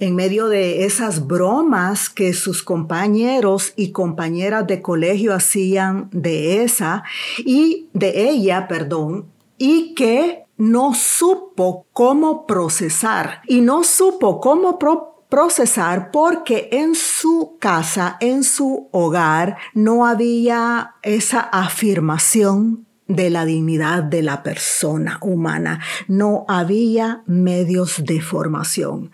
en 0.00 0.16
medio 0.16 0.48
de 0.48 0.86
esas 0.86 1.28
bromas 1.28 2.10
que 2.10 2.32
sus 2.32 2.64
compañeros 2.64 3.74
y 3.76 3.92
compañeras 3.92 4.66
de 4.66 4.82
colegio 4.82 5.34
hacían 5.34 6.08
de 6.10 6.64
esa 6.64 7.04
y 7.38 7.90
de 7.92 8.28
ella, 8.28 8.66
perdón, 8.66 9.26
y 9.56 9.94
que 9.94 10.46
no 10.56 10.94
supo 10.94 11.86
cómo 11.92 12.44
procesar 12.44 13.42
y 13.46 13.60
no 13.60 13.84
supo 13.84 14.40
cómo 14.40 14.80
procesar 15.28 16.10
porque 16.10 16.68
en 16.72 16.94
su 16.94 17.56
casa, 17.60 18.16
en 18.20 18.44
su 18.44 18.88
hogar, 18.92 19.56
no 19.74 20.06
había 20.06 20.94
esa 21.02 21.40
afirmación 21.40 22.86
de 23.06 23.30
la 23.30 23.44
dignidad 23.44 24.02
de 24.02 24.22
la 24.22 24.42
persona 24.42 25.18
humana. 25.20 25.80
No 26.08 26.44
había 26.48 27.22
medios 27.26 28.04
de 28.04 28.20
formación. 28.20 29.10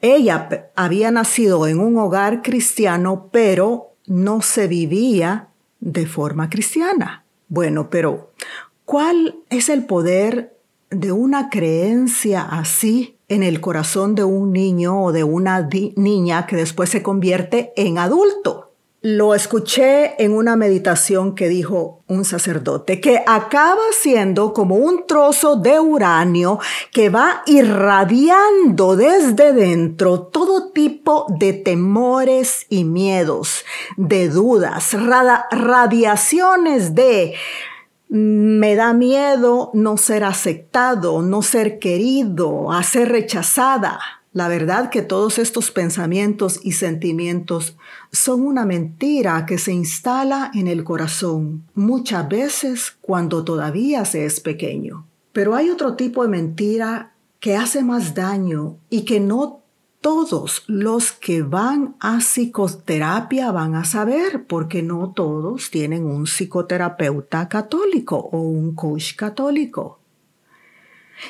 Ella 0.00 0.70
había 0.76 1.10
nacido 1.10 1.66
en 1.66 1.78
un 1.78 1.96
hogar 1.96 2.42
cristiano, 2.42 3.28
pero 3.32 3.94
no 4.06 4.42
se 4.42 4.66
vivía 4.66 5.48
de 5.80 6.06
forma 6.06 6.50
cristiana. 6.50 7.24
Bueno, 7.48 7.88
pero 7.88 8.32
¿cuál 8.84 9.36
es 9.48 9.68
el 9.68 9.84
poder 9.84 10.56
de 10.90 11.12
una 11.12 11.48
creencia 11.50 12.42
así 12.42 13.13
en 13.28 13.42
el 13.42 13.60
corazón 13.60 14.14
de 14.14 14.24
un 14.24 14.52
niño 14.52 15.02
o 15.02 15.12
de 15.12 15.24
una 15.24 15.68
niña 15.96 16.46
que 16.46 16.56
después 16.56 16.90
se 16.90 17.02
convierte 17.02 17.72
en 17.76 17.98
adulto. 17.98 18.70
lo 19.06 19.34
escuché 19.34 20.14
en 20.24 20.32
una 20.32 20.56
meditación 20.56 21.34
que 21.34 21.50
dijo 21.50 22.02
un 22.08 22.24
sacerdote, 22.24 23.02
que 23.02 23.22
acaba 23.26 23.82
siendo 23.92 24.54
como 24.54 24.76
un 24.76 25.06
trozo 25.06 25.56
de 25.56 25.78
uranio 25.78 26.58
que 26.90 27.10
va 27.10 27.42
irradiando 27.44 28.96
desde 28.96 29.52
dentro 29.52 30.22
todo 30.22 30.70
tipo 30.70 31.26
de 31.28 31.52
temores 31.52 32.64
y 32.70 32.84
miedos, 32.84 33.66
de 33.98 34.30
dudas, 34.30 34.96
radiaciones 35.50 36.94
de 36.94 37.34
me 38.08 38.76
da 38.76 38.92
miedo 38.92 39.70
no 39.74 39.96
ser 39.96 40.24
aceptado, 40.24 41.22
no 41.22 41.42
ser 41.42 41.78
querido, 41.78 42.70
a 42.70 42.82
ser 42.82 43.10
rechazada. 43.10 43.98
La 44.32 44.48
verdad 44.48 44.90
que 44.90 45.02
todos 45.02 45.38
estos 45.38 45.70
pensamientos 45.70 46.58
y 46.62 46.72
sentimientos 46.72 47.76
son 48.10 48.44
una 48.44 48.64
mentira 48.64 49.46
que 49.46 49.58
se 49.58 49.72
instala 49.72 50.50
en 50.54 50.66
el 50.66 50.82
corazón, 50.82 51.64
muchas 51.74 52.28
veces 52.28 52.96
cuando 53.00 53.44
todavía 53.44 54.04
se 54.04 54.24
es 54.24 54.40
pequeño. 54.40 55.06
Pero 55.32 55.54
hay 55.54 55.70
otro 55.70 55.94
tipo 55.94 56.22
de 56.22 56.28
mentira 56.28 57.14
que 57.38 57.56
hace 57.56 57.82
más 57.82 58.14
daño 58.14 58.76
y 58.90 59.02
que 59.02 59.20
no 59.20 59.63
todos 60.04 60.64
los 60.66 61.12
que 61.12 61.40
van 61.40 61.96
a 61.98 62.18
psicoterapia 62.18 63.50
van 63.52 63.74
a 63.74 63.86
saber, 63.86 64.44
porque 64.46 64.82
no 64.82 65.14
todos 65.16 65.70
tienen 65.70 66.04
un 66.04 66.26
psicoterapeuta 66.26 67.48
católico 67.48 68.18
o 68.18 68.42
un 68.42 68.74
coach 68.74 69.16
católico. 69.16 70.00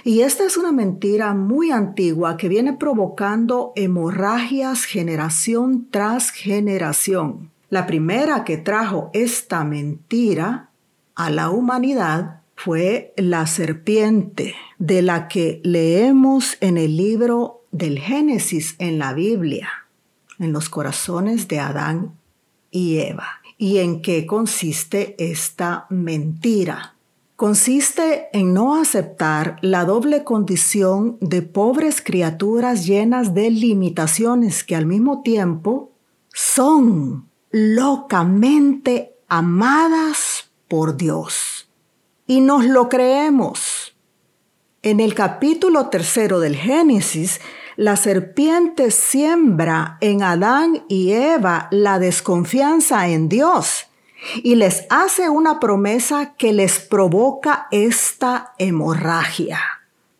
Y 0.02 0.22
esta 0.22 0.42
es 0.42 0.56
una 0.56 0.72
mentira 0.72 1.34
muy 1.34 1.70
antigua 1.70 2.36
que 2.36 2.48
viene 2.48 2.72
provocando 2.72 3.72
hemorragias 3.76 4.86
generación 4.86 5.86
tras 5.92 6.30
generación. 6.30 7.52
La 7.70 7.86
primera 7.86 8.42
que 8.42 8.56
trajo 8.56 9.08
esta 9.12 9.62
mentira 9.62 10.70
a 11.14 11.30
la 11.30 11.50
humanidad 11.50 12.40
fue 12.56 13.14
la 13.16 13.46
serpiente, 13.46 14.56
de 14.80 15.02
la 15.02 15.28
que 15.28 15.60
leemos 15.62 16.56
en 16.60 16.76
el 16.76 16.96
libro 16.96 17.63
del 17.74 17.98
Génesis 17.98 18.76
en 18.78 18.98
la 18.98 19.12
Biblia, 19.12 19.68
en 20.38 20.52
los 20.52 20.68
corazones 20.68 21.48
de 21.48 21.60
Adán 21.60 22.18
y 22.70 22.98
Eva. 22.98 23.42
¿Y 23.58 23.78
en 23.78 24.02
qué 24.02 24.26
consiste 24.26 25.14
esta 25.18 25.86
mentira? 25.90 26.94
consiste 27.36 28.28
en 28.32 28.54
no 28.54 28.76
aceptar 28.76 29.58
la 29.60 29.84
doble 29.84 30.24
condición 30.24 31.18
de 31.20 31.42
pobres 31.42 32.00
criaturas 32.00 32.86
llenas 32.86 33.34
de 33.34 33.50
limitaciones 33.50 34.62
que 34.62 34.76
al 34.76 34.86
mismo 34.86 35.22
tiempo 35.22 35.92
son 36.32 37.28
locamente 37.50 39.14
amadas 39.28 40.50
por 40.68 40.96
Dios. 40.96 41.68
Y 42.26 42.40
nos 42.40 42.64
lo 42.64 42.88
creemos. 42.88 43.94
En 44.82 45.00
el 45.00 45.14
capítulo 45.14 45.88
tercero 45.88 46.40
del 46.40 46.56
Génesis, 46.56 47.40
la 47.76 47.96
serpiente 47.96 48.90
siembra 48.90 49.98
en 50.00 50.22
Adán 50.22 50.84
y 50.88 51.12
Eva 51.12 51.68
la 51.70 51.98
desconfianza 51.98 53.08
en 53.08 53.28
Dios 53.28 53.86
y 54.42 54.54
les 54.54 54.86
hace 54.90 55.28
una 55.28 55.60
promesa 55.60 56.34
que 56.36 56.52
les 56.52 56.78
provoca 56.78 57.66
esta 57.70 58.54
hemorragia. 58.58 59.60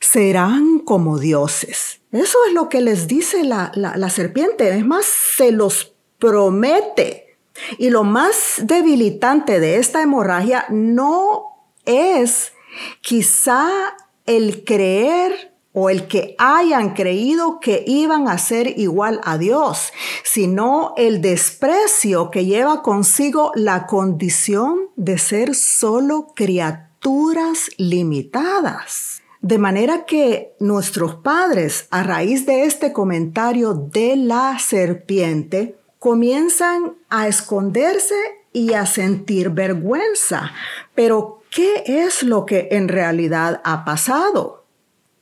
Serán 0.00 0.80
como 0.80 1.18
dioses. 1.18 2.00
Eso 2.12 2.38
es 2.46 2.52
lo 2.52 2.68
que 2.68 2.80
les 2.80 3.08
dice 3.08 3.44
la, 3.44 3.72
la, 3.74 4.10
serpiente. 4.10 4.76
Es 4.76 4.84
más, 4.84 5.06
se 5.06 5.50
los 5.50 5.94
promete. 6.18 7.36
Y 7.78 7.90
lo 7.90 8.04
más 8.04 8.56
debilitante 8.62 9.60
de 9.60 9.78
esta 9.78 10.02
hemorragia 10.02 10.66
no 10.68 11.56
es 11.86 12.52
quizá 13.00 13.96
el 14.26 14.64
creer 14.64 15.53
o 15.74 15.90
el 15.90 16.06
que 16.06 16.36
hayan 16.38 16.94
creído 16.94 17.58
que 17.60 17.84
iban 17.86 18.28
a 18.28 18.38
ser 18.38 18.78
igual 18.78 19.20
a 19.24 19.36
Dios, 19.36 19.92
sino 20.22 20.94
el 20.96 21.20
desprecio 21.20 22.30
que 22.30 22.46
lleva 22.46 22.80
consigo 22.80 23.50
la 23.56 23.86
condición 23.86 24.88
de 24.96 25.18
ser 25.18 25.54
solo 25.54 26.28
criaturas 26.34 27.70
limitadas. 27.76 29.20
De 29.40 29.58
manera 29.58 30.06
que 30.06 30.54
nuestros 30.60 31.16
padres, 31.16 31.86
a 31.90 32.02
raíz 32.04 32.46
de 32.46 32.64
este 32.64 32.92
comentario 32.92 33.74
de 33.74 34.16
la 34.16 34.58
serpiente, 34.58 35.76
comienzan 35.98 36.94
a 37.10 37.26
esconderse 37.28 38.14
y 38.52 38.74
a 38.74 38.86
sentir 38.86 39.50
vergüenza. 39.50 40.52
Pero, 40.94 41.42
¿qué 41.50 41.82
es 41.84 42.22
lo 42.22 42.46
que 42.46 42.68
en 42.70 42.88
realidad 42.88 43.60
ha 43.64 43.84
pasado? 43.84 44.63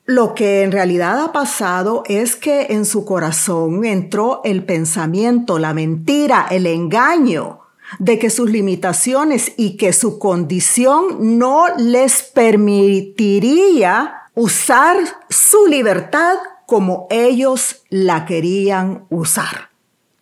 Lo 0.04 0.34
que 0.34 0.62
en 0.62 0.72
realidad 0.72 1.20
ha 1.20 1.32
pasado 1.32 2.02
es 2.06 2.34
que 2.34 2.66
en 2.70 2.84
su 2.84 3.04
corazón 3.04 3.84
entró 3.84 4.40
el 4.44 4.64
pensamiento, 4.64 5.60
la 5.60 5.74
mentira, 5.74 6.48
el 6.50 6.66
engaño 6.66 7.60
de 7.98 8.18
que 8.18 8.30
sus 8.30 8.50
limitaciones 8.50 9.52
y 9.56 9.76
que 9.76 9.92
su 9.92 10.18
condición 10.18 11.38
no 11.38 11.66
les 11.76 12.22
permitiría 12.22 14.14
usar 14.34 14.96
su 15.28 15.66
libertad 15.66 16.34
como 16.66 17.06
ellos 17.10 17.82
la 17.90 18.24
querían 18.24 19.04
usar. 19.10 19.70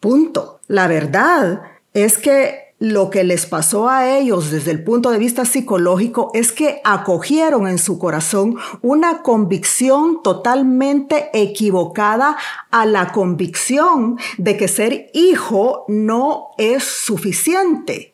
Punto. 0.00 0.60
La 0.66 0.88
verdad 0.88 1.62
es 1.94 2.18
que 2.18 2.69
lo 2.80 3.10
que 3.10 3.24
les 3.24 3.44
pasó 3.44 3.90
a 3.90 4.16
ellos 4.16 4.50
desde 4.50 4.70
el 4.70 4.82
punto 4.82 5.10
de 5.10 5.18
vista 5.18 5.44
psicológico 5.44 6.30
es 6.32 6.50
que 6.50 6.80
acogieron 6.82 7.68
en 7.68 7.78
su 7.78 7.98
corazón 7.98 8.56
una 8.80 9.22
convicción 9.22 10.22
totalmente 10.22 11.28
equivocada 11.34 12.38
a 12.70 12.86
la 12.86 13.12
convicción 13.12 14.18
de 14.38 14.56
que 14.56 14.66
ser 14.66 15.10
hijo 15.12 15.84
no 15.88 16.48
es 16.56 16.82
suficiente. 16.82 18.09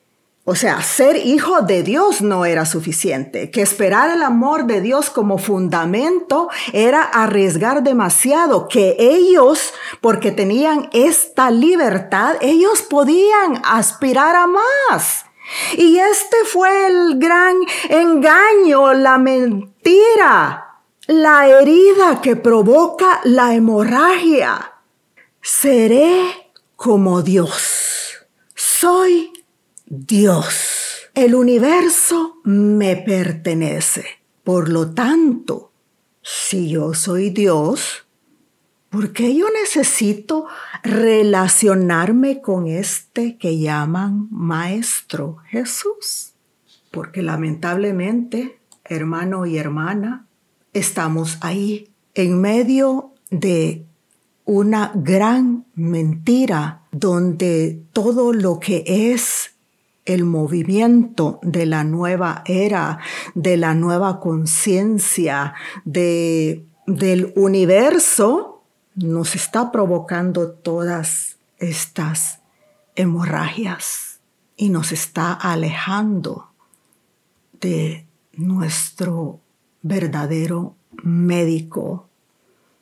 O 0.49 0.55
sea, 0.55 0.81
ser 0.81 1.17
hijo 1.17 1.63
de 1.63 1.83
Dios 1.83 2.23
no 2.23 2.45
era 2.45 2.67
suficiente, 2.67 3.51
que 3.51 3.63
esperar 3.63 4.11
el 4.11 4.23
amor 4.23 4.67
de 4.67 4.81
Dios 4.81 5.11
como 5.11 5.39
fundamento 5.39 6.49
era 6.73 7.03
arriesgar 7.03 7.83
demasiado, 7.83 8.69
que 8.69 8.95
ellos, 8.97 9.75
porque 10.01 10.31
tenían 10.31 10.89
esta 10.93 11.51
libertad, 11.51 12.37
ellos 12.41 12.83
podían 12.83 13.61
aspirar 13.65 14.37
a 14.37 14.47
más. 14.47 15.25
Y 15.77 15.99
este 15.99 16.37
fue 16.45 16.87
el 16.87 17.19
gran 17.19 17.57
engaño, 17.89 18.95
la 18.95 19.19
mentira, 19.19 20.81
la 21.09 21.49
herida 21.49 22.21
que 22.21 22.37
provoca 22.37 23.21
la 23.25 23.53
hemorragia. 23.53 24.75
Seré 25.43 26.53
como 26.77 27.23
Dios. 27.23 28.29
Soy 28.55 29.33
Dios. 29.87 31.09
El 31.15 31.37
universo 31.37 32.41
me 32.43 32.97
pertenece. 32.97 34.05
Por 34.43 34.69
lo 34.69 34.93
tanto, 34.93 35.71
si 36.23 36.69
yo 36.69 36.93
soy 36.93 37.31
Dios, 37.31 38.05
¿por 38.91 39.13
qué 39.13 39.35
yo 39.37 39.47
necesito 39.51 40.47
relacionarme 40.83 42.41
con 42.41 42.67
este 42.67 43.39
que 43.39 43.59
llaman 43.59 44.27
Maestro 44.33 45.37
Jesús? 45.49 46.33
Porque 46.91 47.23
lamentablemente, 47.23 48.59
hermano 48.85 49.47
y 49.47 49.57
hermana, 49.57 50.27
estamos 50.73 51.39
ahí 51.43 51.91
en 52.15 52.41
medio 52.41 53.13
de 53.31 53.85
una 54.45 54.91
gran 54.95 55.65
mentira 55.75 56.83
donde 56.91 57.83
todo 57.93 58.33
lo 58.33 58.59
que 58.59 58.85
es 58.87 59.56
el 60.07 60.25
movimiento 60.25 61.41
de 61.43 61.67
la 61.67 61.85
nueva 61.85 62.43
era, 62.47 63.01
de 63.35 63.57
la 63.57 63.75
nueva 63.75 64.21
conciencia, 64.21 65.55
de, 65.85 66.65
del 66.87 67.33
universo, 67.37 68.63
nos 68.95 69.35
está 69.35 69.71
provocando 69.73 70.53
todas 70.53 71.37
estas 71.59 72.41
hemorragias 72.95 74.21
y 74.57 74.71
nos 74.71 74.93
está 74.93 75.33
alejando 75.33 76.51
de 77.61 78.07
nuestro 78.33 79.41
verdadero 79.83 80.77
médico, 81.03 82.09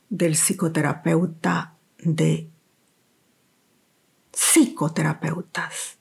del 0.08 0.34
psicoterapeuta, 0.34 1.74
de 1.98 2.48
psicoterapeutas 4.30 5.98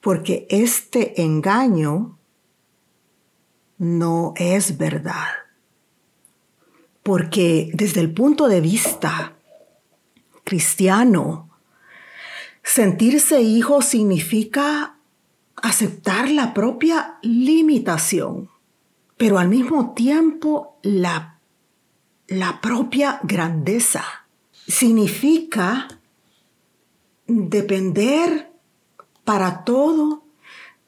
porque 0.00 0.46
este 0.50 1.22
engaño 1.22 2.18
no 3.78 4.34
es 4.36 4.78
verdad. 4.78 5.28
Porque 7.02 7.70
desde 7.74 8.00
el 8.00 8.12
punto 8.12 8.48
de 8.48 8.60
vista 8.60 9.36
cristiano, 10.44 11.48
Sentirse 12.62 13.40
hijo 13.40 13.80
significa 13.80 14.96
aceptar 15.56 16.30
la 16.30 16.52
propia 16.52 17.18
limitación, 17.22 18.50
pero 19.16 19.38
al 19.38 19.48
mismo 19.48 19.94
tiempo 19.94 20.78
la, 20.82 21.38
la 22.28 22.60
propia 22.60 23.18
grandeza. 23.22 24.04
Significa 24.66 25.88
depender 27.26 28.49
para 29.30 29.62
todo 29.62 30.24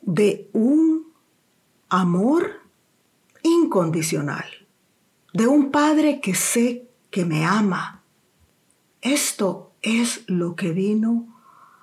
de 0.00 0.50
un 0.52 1.12
amor 1.88 2.61
incondicional, 3.44 4.44
de 5.33 5.46
un 5.46 5.70
Padre 5.70 6.20
que 6.20 6.35
sé 6.35 6.88
que 7.12 7.24
me 7.24 7.44
ama. 7.44 8.02
Esto 9.00 9.70
es 9.81 10.24
lo 10.26 10.57
que 10.57 10.72
vino 10.72 11.28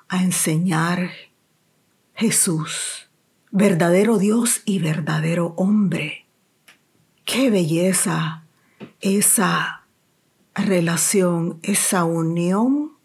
a 0.09 0.21
enseñar 0.21 1.11
Jesús, 2.13 3.09
verdadero 3.51 4.17
Dios 4.17 4.61
y 4.65 4.79
verdadero 4.79 5.53
hombre. 5.55 6.25
Qué 7.23 7.49
belleza 7.49 8.43
esa 8.99 9.85
relación, 10.53 11.59
esa 11.63 12.03
unión 12.03 12.98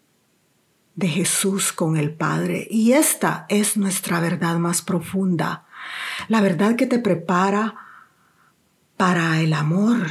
de 0.95 1.07
Jesús 1.07 1.73
con 1.73 1.97
el 1.97 2.13
Padre. 2.13 2.67
Y 2.69 2.93
esta 2.93 3.45
es 3.49 3.77
nuestra 3.77 4.19
verdad 4.19 4.57
más 4.57 4.81
profunda, 4.81 5.65
la 6.27 6.41
verdad 6.41 6.75
que 6.75 6.87
te 6.87 6.99
prepara 6.99 7.75
para 8.97 9.41
el 9.41 9.53
amor, 9.53 10.07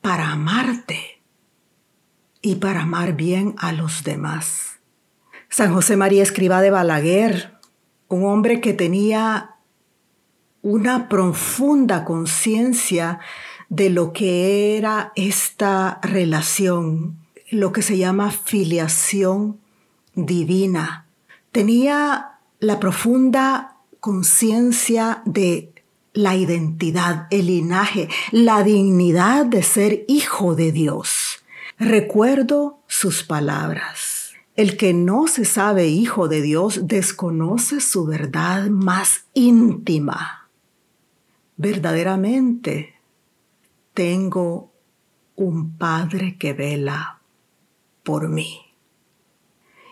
para 0.00 0.30
amarte 0.30 1.20
y 2.40 2.56
para 2.56 2.82
amar 2.82 3.14
bien 3.14 3.54
a 3.58 3.72
los 3.72 4.04
demás. 4.04 4.78
San 5.48 5.74
José 5.74 5.96
María 5.96 6.22
Escriba 6.22 6.62
de 6.62 6.70
Balaguer, 6.70 7.58
un 8.08 8.24
hombre 8.24 8.60
que 8.60 8.72
tenía 8.72 9.56
una 10.62 11.08
profunda 11.08 12.04
conciencia 12.04 13.18
de 13.68 13.90
lo 13.90 14.12
que 14.12 14.76
era 14.76 15.12
esta 15.16 15.98
relación, 16.02 17.18
lo 17.50 17.72
que 17.72 17.82
se 17.82 17.98
llama 17.98 18.30
filiación 18.30 19.58
divina. 20.14 21.06
Tenía 21.52 22.38
la 22.58 22.78
profunda 22.78 23.76
conciencia 24.00 25.22
de 25.24 25.72
la 26.12 26.36
identidad, 26.36 27.26
el 27.30 27.46
linaje, 27.46 28.08
la 28.32 28.62
dignidad 28.62 29.46
de 29.46 29.62
ser 29.62 30.04
hijo 30.08 30.54
de 30.54 30.72
Dios. 30.72 31.44
Recuerdo 31.78 32.80
sus 32.86 33.22
palabras. 33.22 34.32
El 34.56 34.76
que 34.76 34.92
no 34.92 35.26
se 35.26 35.44
sabe 35.44 35.88
hijo 35.88 36.28
de 36.28 36.42
Dios 36.42 36.86
desconoce 36.86 37.80
su 37.80 38.04
verdad 38.04 38.68
más 38.68 39.24
íntima. 39.32 40.48
Verdaderamente 41.56 42.94
tengo 43.94 44.72
un 45.36 45.76
Padre 45.78 46.36
que 46.36 46.52
vela 46.52 47.20
por 48.02 48.28
mí. 48.28 48.69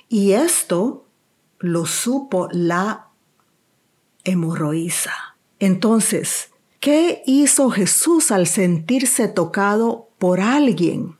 Y 0.08 0.32
esto 0.32 1.06
lo 1.58 1.86
supo 1.86 2.48
la 2.50 3.08
hemorroísa. 4.24 5.12
Entonces, 5.58 6.50
¿qué 6.80 7.22
hizo 7.26 7.70
Jesús 7.70 8.30
al 8.30 8.46
sentirse 8.46 9.28
tocado 9.28 10.08
por 10.18 10.40
alguien? 10.40 11.16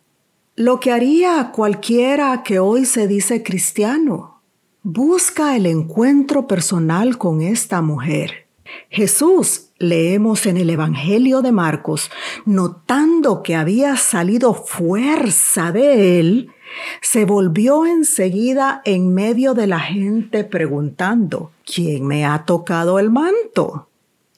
Lo 0.57 0.81
que 0.81 0.92
haría 0.92 1.53
cualquiera 1.53 2.42
que 2.42 2.59
hoy 2.59 2.85
se 2.85 3.07
dice 3.07 3.42
cristiano. 3.42 4.40
Busca 4.83 5.55
el 5.57 5.66
encuentro 5.66 6.46
personal 6.46 7.18
con 7.18 7.40
esta 7.42 7.83
mujer. 7.83 8.48
Jesús, 8.90 9.68
leemos 9.79 10.46
en 10.46 10.57
el 10.57 10.70
Evangelio 10.70 11.42
de 11.42 11.53
Marcos, 11.53 12.11
notando 12.44 13.42
que 13.42 13.55
había 13.55 13.96
salido 13.96 14.55
fuerza 14.55 15.72
de 15.72 16.20
él, 16.20 16.51
se 17.00 17.24
volvió 17.24 17.87
enseguida 17.87 18.83
en 18.85 19.14
medio 19.14 19.54
de 19.54 19.66
la 19.66 19.81
gente 19.81 20.44
preguntando, 20.44 21.52
¿quién 21.64 22.07
me 22.07 22.24
ha 22.24 22.44
tocado 22.44 22.98
el 22.98 23.11
manto? 23.11 23.88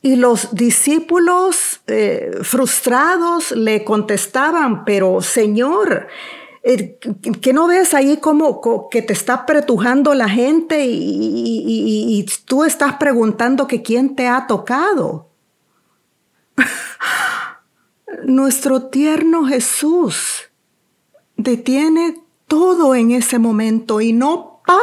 Y 0.02 0.16
los 0.16 0.54
discípulos 0.54 1.80
eh, 1.86 2.38
frustrados 2.42 3.50
le 3.50 3.84
contestaban, 3.84 4.84
pero 4.84 5.20
Señor, 5.20 6.08
eh, 6.62 6.98
¿que 7.40 7.52
no 7.52 7.66
ves 7.66 7.92
ahí 7.92 8.16
como 8.16 8.88
que 8.88 9.02
te 9.02 9.12
está 9.12 9.44
pretujando 9.44 10.14
la 10.14 10.28
gente 10.28 10.86
y, 10.86 11.64
y 11.66 12.26
tú 12.46 12.64
estás 12.64 12.94
preguntando 12.94 13.66
que 13.66 13.82
quién 13.82 14.16
te 14.16 14.26
ha 14.26 14.46
tocado? 14.46 15.28
Nuestro 18.24 18.84
tierno 18.84 19.46
Jesús 19.46 20.49
detiene 21.42 22.22
todo 22.46 22.94
en 22.94 23.12
ese 23.12 23.38
momento 23.38 24.00
y 24.00 24.12
no 24.12 24.60
para 24.66 24.80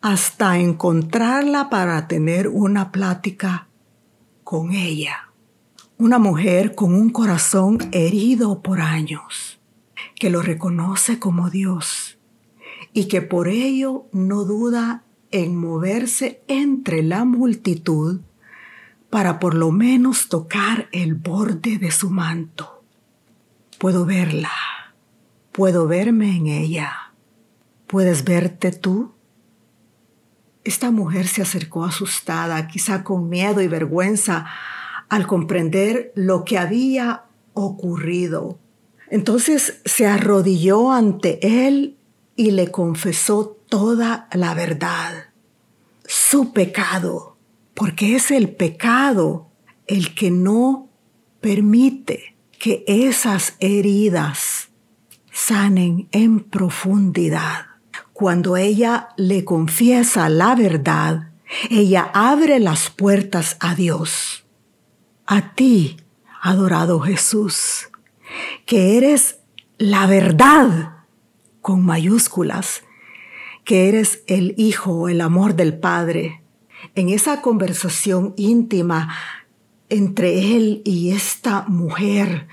hasta 0.00 0.58
encontrarla 0.58 1.68
para 1.68 2.06
tener 2.06 2.48
una 2.48 2.92
plática 2.92 3.68
con 4.44 4.72
ella. 4.72 5.32
Una 5.98 6.18
mujer 6.18 6.74
con 6.74 6.94
un 6.94 7.10
corazón 7.10 7.78
herido 7.92 8.62
por 8.62 8.80
años, 8.80 9.58
que 10.14 10.30
lo 10.30 10.42
reconoce 10.42 11.18
como 11.18 11.50
Dios 11.50 12.18
y 12.92 13.08
que 13.08 13.22
por 13.22 13.48
ello 13.48 14.06
no 14.12 14.44
duda 14.44 15.04
en 15.30 15.56
moverse 15.56 16.42
entre 16.48 17.02
la 17.02 17.24
multitud 17.24 18.20
para 19.10 19.38
por 19.38 19.54
lo 19.54 19.72
menos 19.72 20.28
tocar 20.28 20.88
el 20.92 21.14
borde 21.14 21.78
de 21.78 21.90
su 21.90 22.10
manto. 22.10 22.84
Puedo 23.78 24.04
verla 24.04 24.52
Puedo 25.56 25.86
verme 25.86 26.36
en 26.36 26.48
ella. 26.48 27.14
¿Puedes 27.86 28.24
verte 28.24 28.72
tú? 28.72 29.14
Esta 30.64 30.90
mujer 30.90 31.28
se 31.28 31.40
acercó 31.40 31.86
asustada, 31.86 32.68
quizá 32.68 33.02
con 33.02 33.30
miedo 33.30 33.62
y 33.62 33.66
vergüenza, 33.66 34.44
al 35.08 35.26
comprender 35.26 36.12
lo 36.14 36.44
que 36.44 36.58
había 36.58 37.24
ocurrido. 37.54 38.58
Entonces 39.08 39.80
se 39.86 40.06
arrodilló 40.06 40.92
ante 40.92 41.66
él 41.66 41.96
y 42.36 42.50
le 42.50 42.70
confesó 42.70 43.56
toda 43.70 44.28
la 44.34 44.52
verdad, 44.52 45.30
su 46.04 46.52
pecado, 46.52 47.38
porque 47.72 48.14
es 48.14 48.30
el 48.30 48.50
pecado 48.50 49.48
el 49.86 50.14
que 50.14 50.30
no 50.30 50.90
permite 51.40 52.36
que 52.58 52.84
esas 52.86 53.54
heridas 53.58 54.55
sanen 55.46 56.08
en 56.10 56.40
profundidad. 56.40 57.66
Cuando 58.12 58.56
ella 58.56 59.10
le 59.16 59.44
confiesa 59.44 60.28
la 60.28 60.56
verdad, 60.56 61.30
ella 61.70 62.10
abre 62.14 62.58
las 62.58 62.90
puertas 62.90 63.56
a 63.60 63.76
Dios. 63.76 64.44
A 65.24 65.54
ti, 65.54 65.98
adorado 66.42 66.98
Jesús, 66.98 67.90
que 68.64 68.96
eres 68.96 69.38
la 69.78 70.08
verdad 70.08 71.04
con 71.60 71.84
mayúsculas, 71.84 72.82
que 73.64 73.88
eres 73.88 74.24
el 74.26 74.52
Hijo, 74.56 75.08
el 75.08 75.20
amor 75.20 75.54
del 75.54 75.78
Padre. 75.78 76.42
En 76.96 77.08
esa 77.08 77.40
conversación 77.40 78.34
íntima 78.36 79.14
entre 79.90 80.56
Él 80.56 80.82
y 80.84 81.12
esta 81.12 81.66
mujer, 81.68 82.48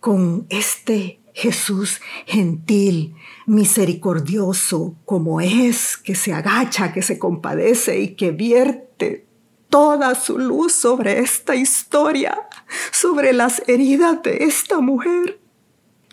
con 0.00 0.46
este 0.48 1.21
Jesús 1.34 2.00
gentil, 2.26 3.14
misericordioso, 3.46 4.96
como 5.04 5.40
es, 5.40 5.96
que 5.96 6.14
se 6.14 6.32
agacha, 6.32 6.92
que 6.92 7.02
se 7.02 7.18
compadece 7.18 8.00
y 8.00 8.14
que 8.14 8.30
vierte 8.30 9.26
toda 9.70 10.14
su 10.14 10.38
luz 10.38 10.74
sobre 10.74 11.20
esta 11.20 11.54
historia, 11.54 12.48
sobre 12.90 13.32
las 13.32 13.62
heridas 13.66 14.22
de 14.22 14.44
esta 14.44 14.80
mujer. 14.80 15.40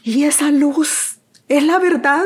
Y 0.04 0.24
esa 0.24 0.52
luz 0.52 1.18
es 1.50 1.64
la 1.64 1.78
verdad 1.78 2.26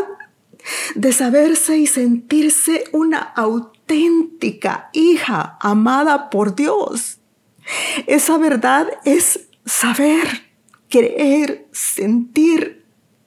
de 0.94 1.12
saberse 1.12 1.78
y 1.78 1.88
sentirse 1.88 2.84
una 2.92 3.20
auténtica 3.20 4.90
hija 4.94 5.58
amada 5.60 6.30
por 6.30 6.56
Dios. 6.56 7.20
Esa 8.06 8.38
verdad 8.38 8.88
es 9.04 9.48
saber, 9.66 10.28
creer, 10.90 11.68
sentir 11.72 12.83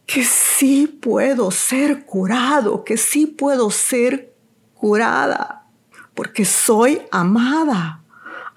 que 0.06 0.24
sí 0.24 0.86
puedo 0.86 1.50
ser 1.50 2.06
curado, 2.06 2.84
que 2.84 2.96
sí 2.96 3.26
puedo 3.26 3.70
ser 3.70 4.34
curada, 4.74 5.66
porque 6.14 6.44
soy 6.44 7.02
amada. 7.10 8.02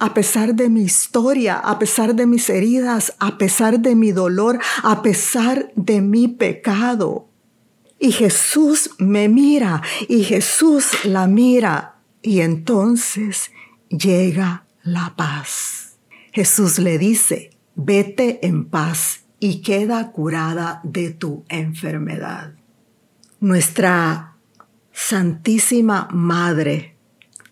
A 0.02 0.14
pesar 0.14 0.56
de 0.56 0.70
mi 0.70 0.84
historia, 0.84 1.58
a 1.58 1.78
pesar 1.78 2.16
de 2.16 2.26
mis 2.26 2.50
heridas, 2.50 3.16
a 3.20 3.38
pesar 3.38 3.82
de 3.82 3.96
mi 3.96 4.14
dolor, 4.14 4.58
a 4.82 5.02
pesar 5.02 5.74
de 5.76 6.00
mi 6.00 6.30
pecado. 6.30 7.28
Y 8.00 8.14
Jesús 8.14 8.92
me 8.98 9.28
mira 9.28 9.82
y 10.08 10.24
Jesús 10.24 11.04
la 11.04 11.28
mira 11.28 11.98
y 12.22 12.40
entonces 12.40 13.52
llega 13.90 14.66
la 14.84 15.16
paz. 15.18 15.98
Jesús 16.32 16.80
le 16.80 16.98
dice, 16.98 17.50
vete 17.76 18.46
en 18.48 18.70
paz 18.70 19.26
y 19.40 19.62
queda 19.62 20.12
curada 20.12 20.82
de 20.84 21.12
tu 21.12 21.44
enfermedad. 21.50 22.54
Nuestra 23.40 24.36
Santísima 24.92 26.10
Madre 26.12 26.96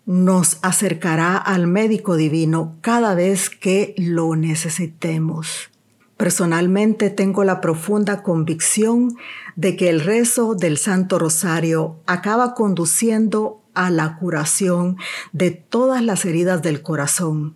nos 0.06 0.60
acercará 0.62 1.38
al 1.38 1.68
médico 1.68 2.16
divino 2.16 2.78
cada 2.82 3.14
vez 3.14 3.50
que 3.50 3.94
lo 3.98 4.36
necesitemos. 4.36 5.70
Personalmente 6.18 7.10
tengo 7.10 7.44
la 7.44 7.62
profunda 7.62 8.24
convicción 8.24 9.16
de 9.56 9.76
que 9.76 9.90
el 9.90 10.02
rezo 10.02 10.56
del 10.56 10.78
Santo 10.78 11.20
Rosario 11.20 12.00
acaba 12.08 12.54
conduciendo 12.56 13.62
a 13.76 13.92
la 13.92 14.18
curación 14.18 14.98
de 15.32 15.52
todas 15.52 16.02
las 16.02 16.26
heridas 16.26 16.62
del 16.64 16.82
corazón. 16.82 17.56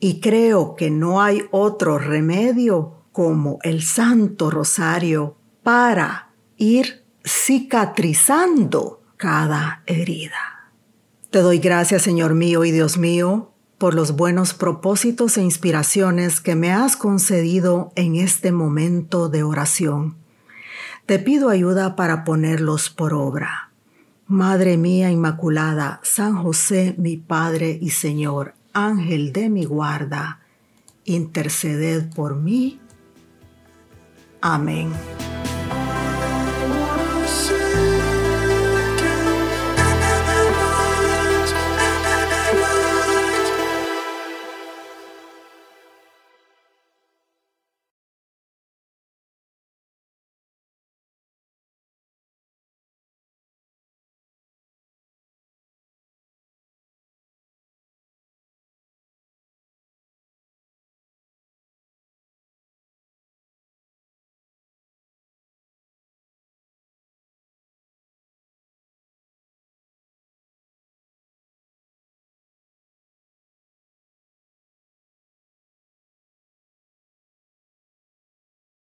Y 0.00 0.20
creo 0.20 0.74
que 0.74 0.90
no 0.90 1.22
hay 1.22 1.44
otro 1.52 1.98
remedio 1.98 3.01
como 3.12 3.58
el 3.62 3.82
Santo 3.82 4.50
Rosario 4.50 5.36
para 5.62 6.30
ir 6.56 7.04
cicatrizando 7.24 9.02
cada 9.16 9.82
herida. 9.86 10.72
Te 11.30 11.38
doy 11.38 11.58
gracias, 11.58 12.02
Señor 12.02 12.34
mío 12.34 12.64
y 12.64 12.72
Dios 12.72 12.98
mío, 12.98 13.52
por 13.78 13.94
los 13.94 14.16
buenos 14.16 14.54
propósitos 14.54 15.36
e 15.38 15.42
inspiraciones 15.42 16.40
que 16.40 16.54
me 16.54 16.72
has 16.72 16.96
concedido 16.96 17.92
en 17.96 18.16
este 18.16 18.52
momento 18.52 19.28
de 19.28 19.42
oración. 19.42 20.16
Te 21.06 21.18
pido 21.18 21.48
ayuda 21.48 21.96
para 21.96 22.24
ponerlos 22.24 22.90
por 22.90 23.12
obra. 23.12 23.70
Madre 24.26 24.76
mía 24.76 25.10
Inmaculada, 25.10 26.00
San 26.04 26.36
José, 26.36 26.94
mi 26.96 27.16
Padre 27.16 27.76
y 27.80 27.90
Señor, 27.90 28.54
Ángel 28.72 29.32
de 29.32 29.50
mi 29.50 29.64
guarda, 29.64 30.40
interceded 31.04 32.08
por 32.14 32.36
mí. 32.36 32.80
Amén. 34.42 34.90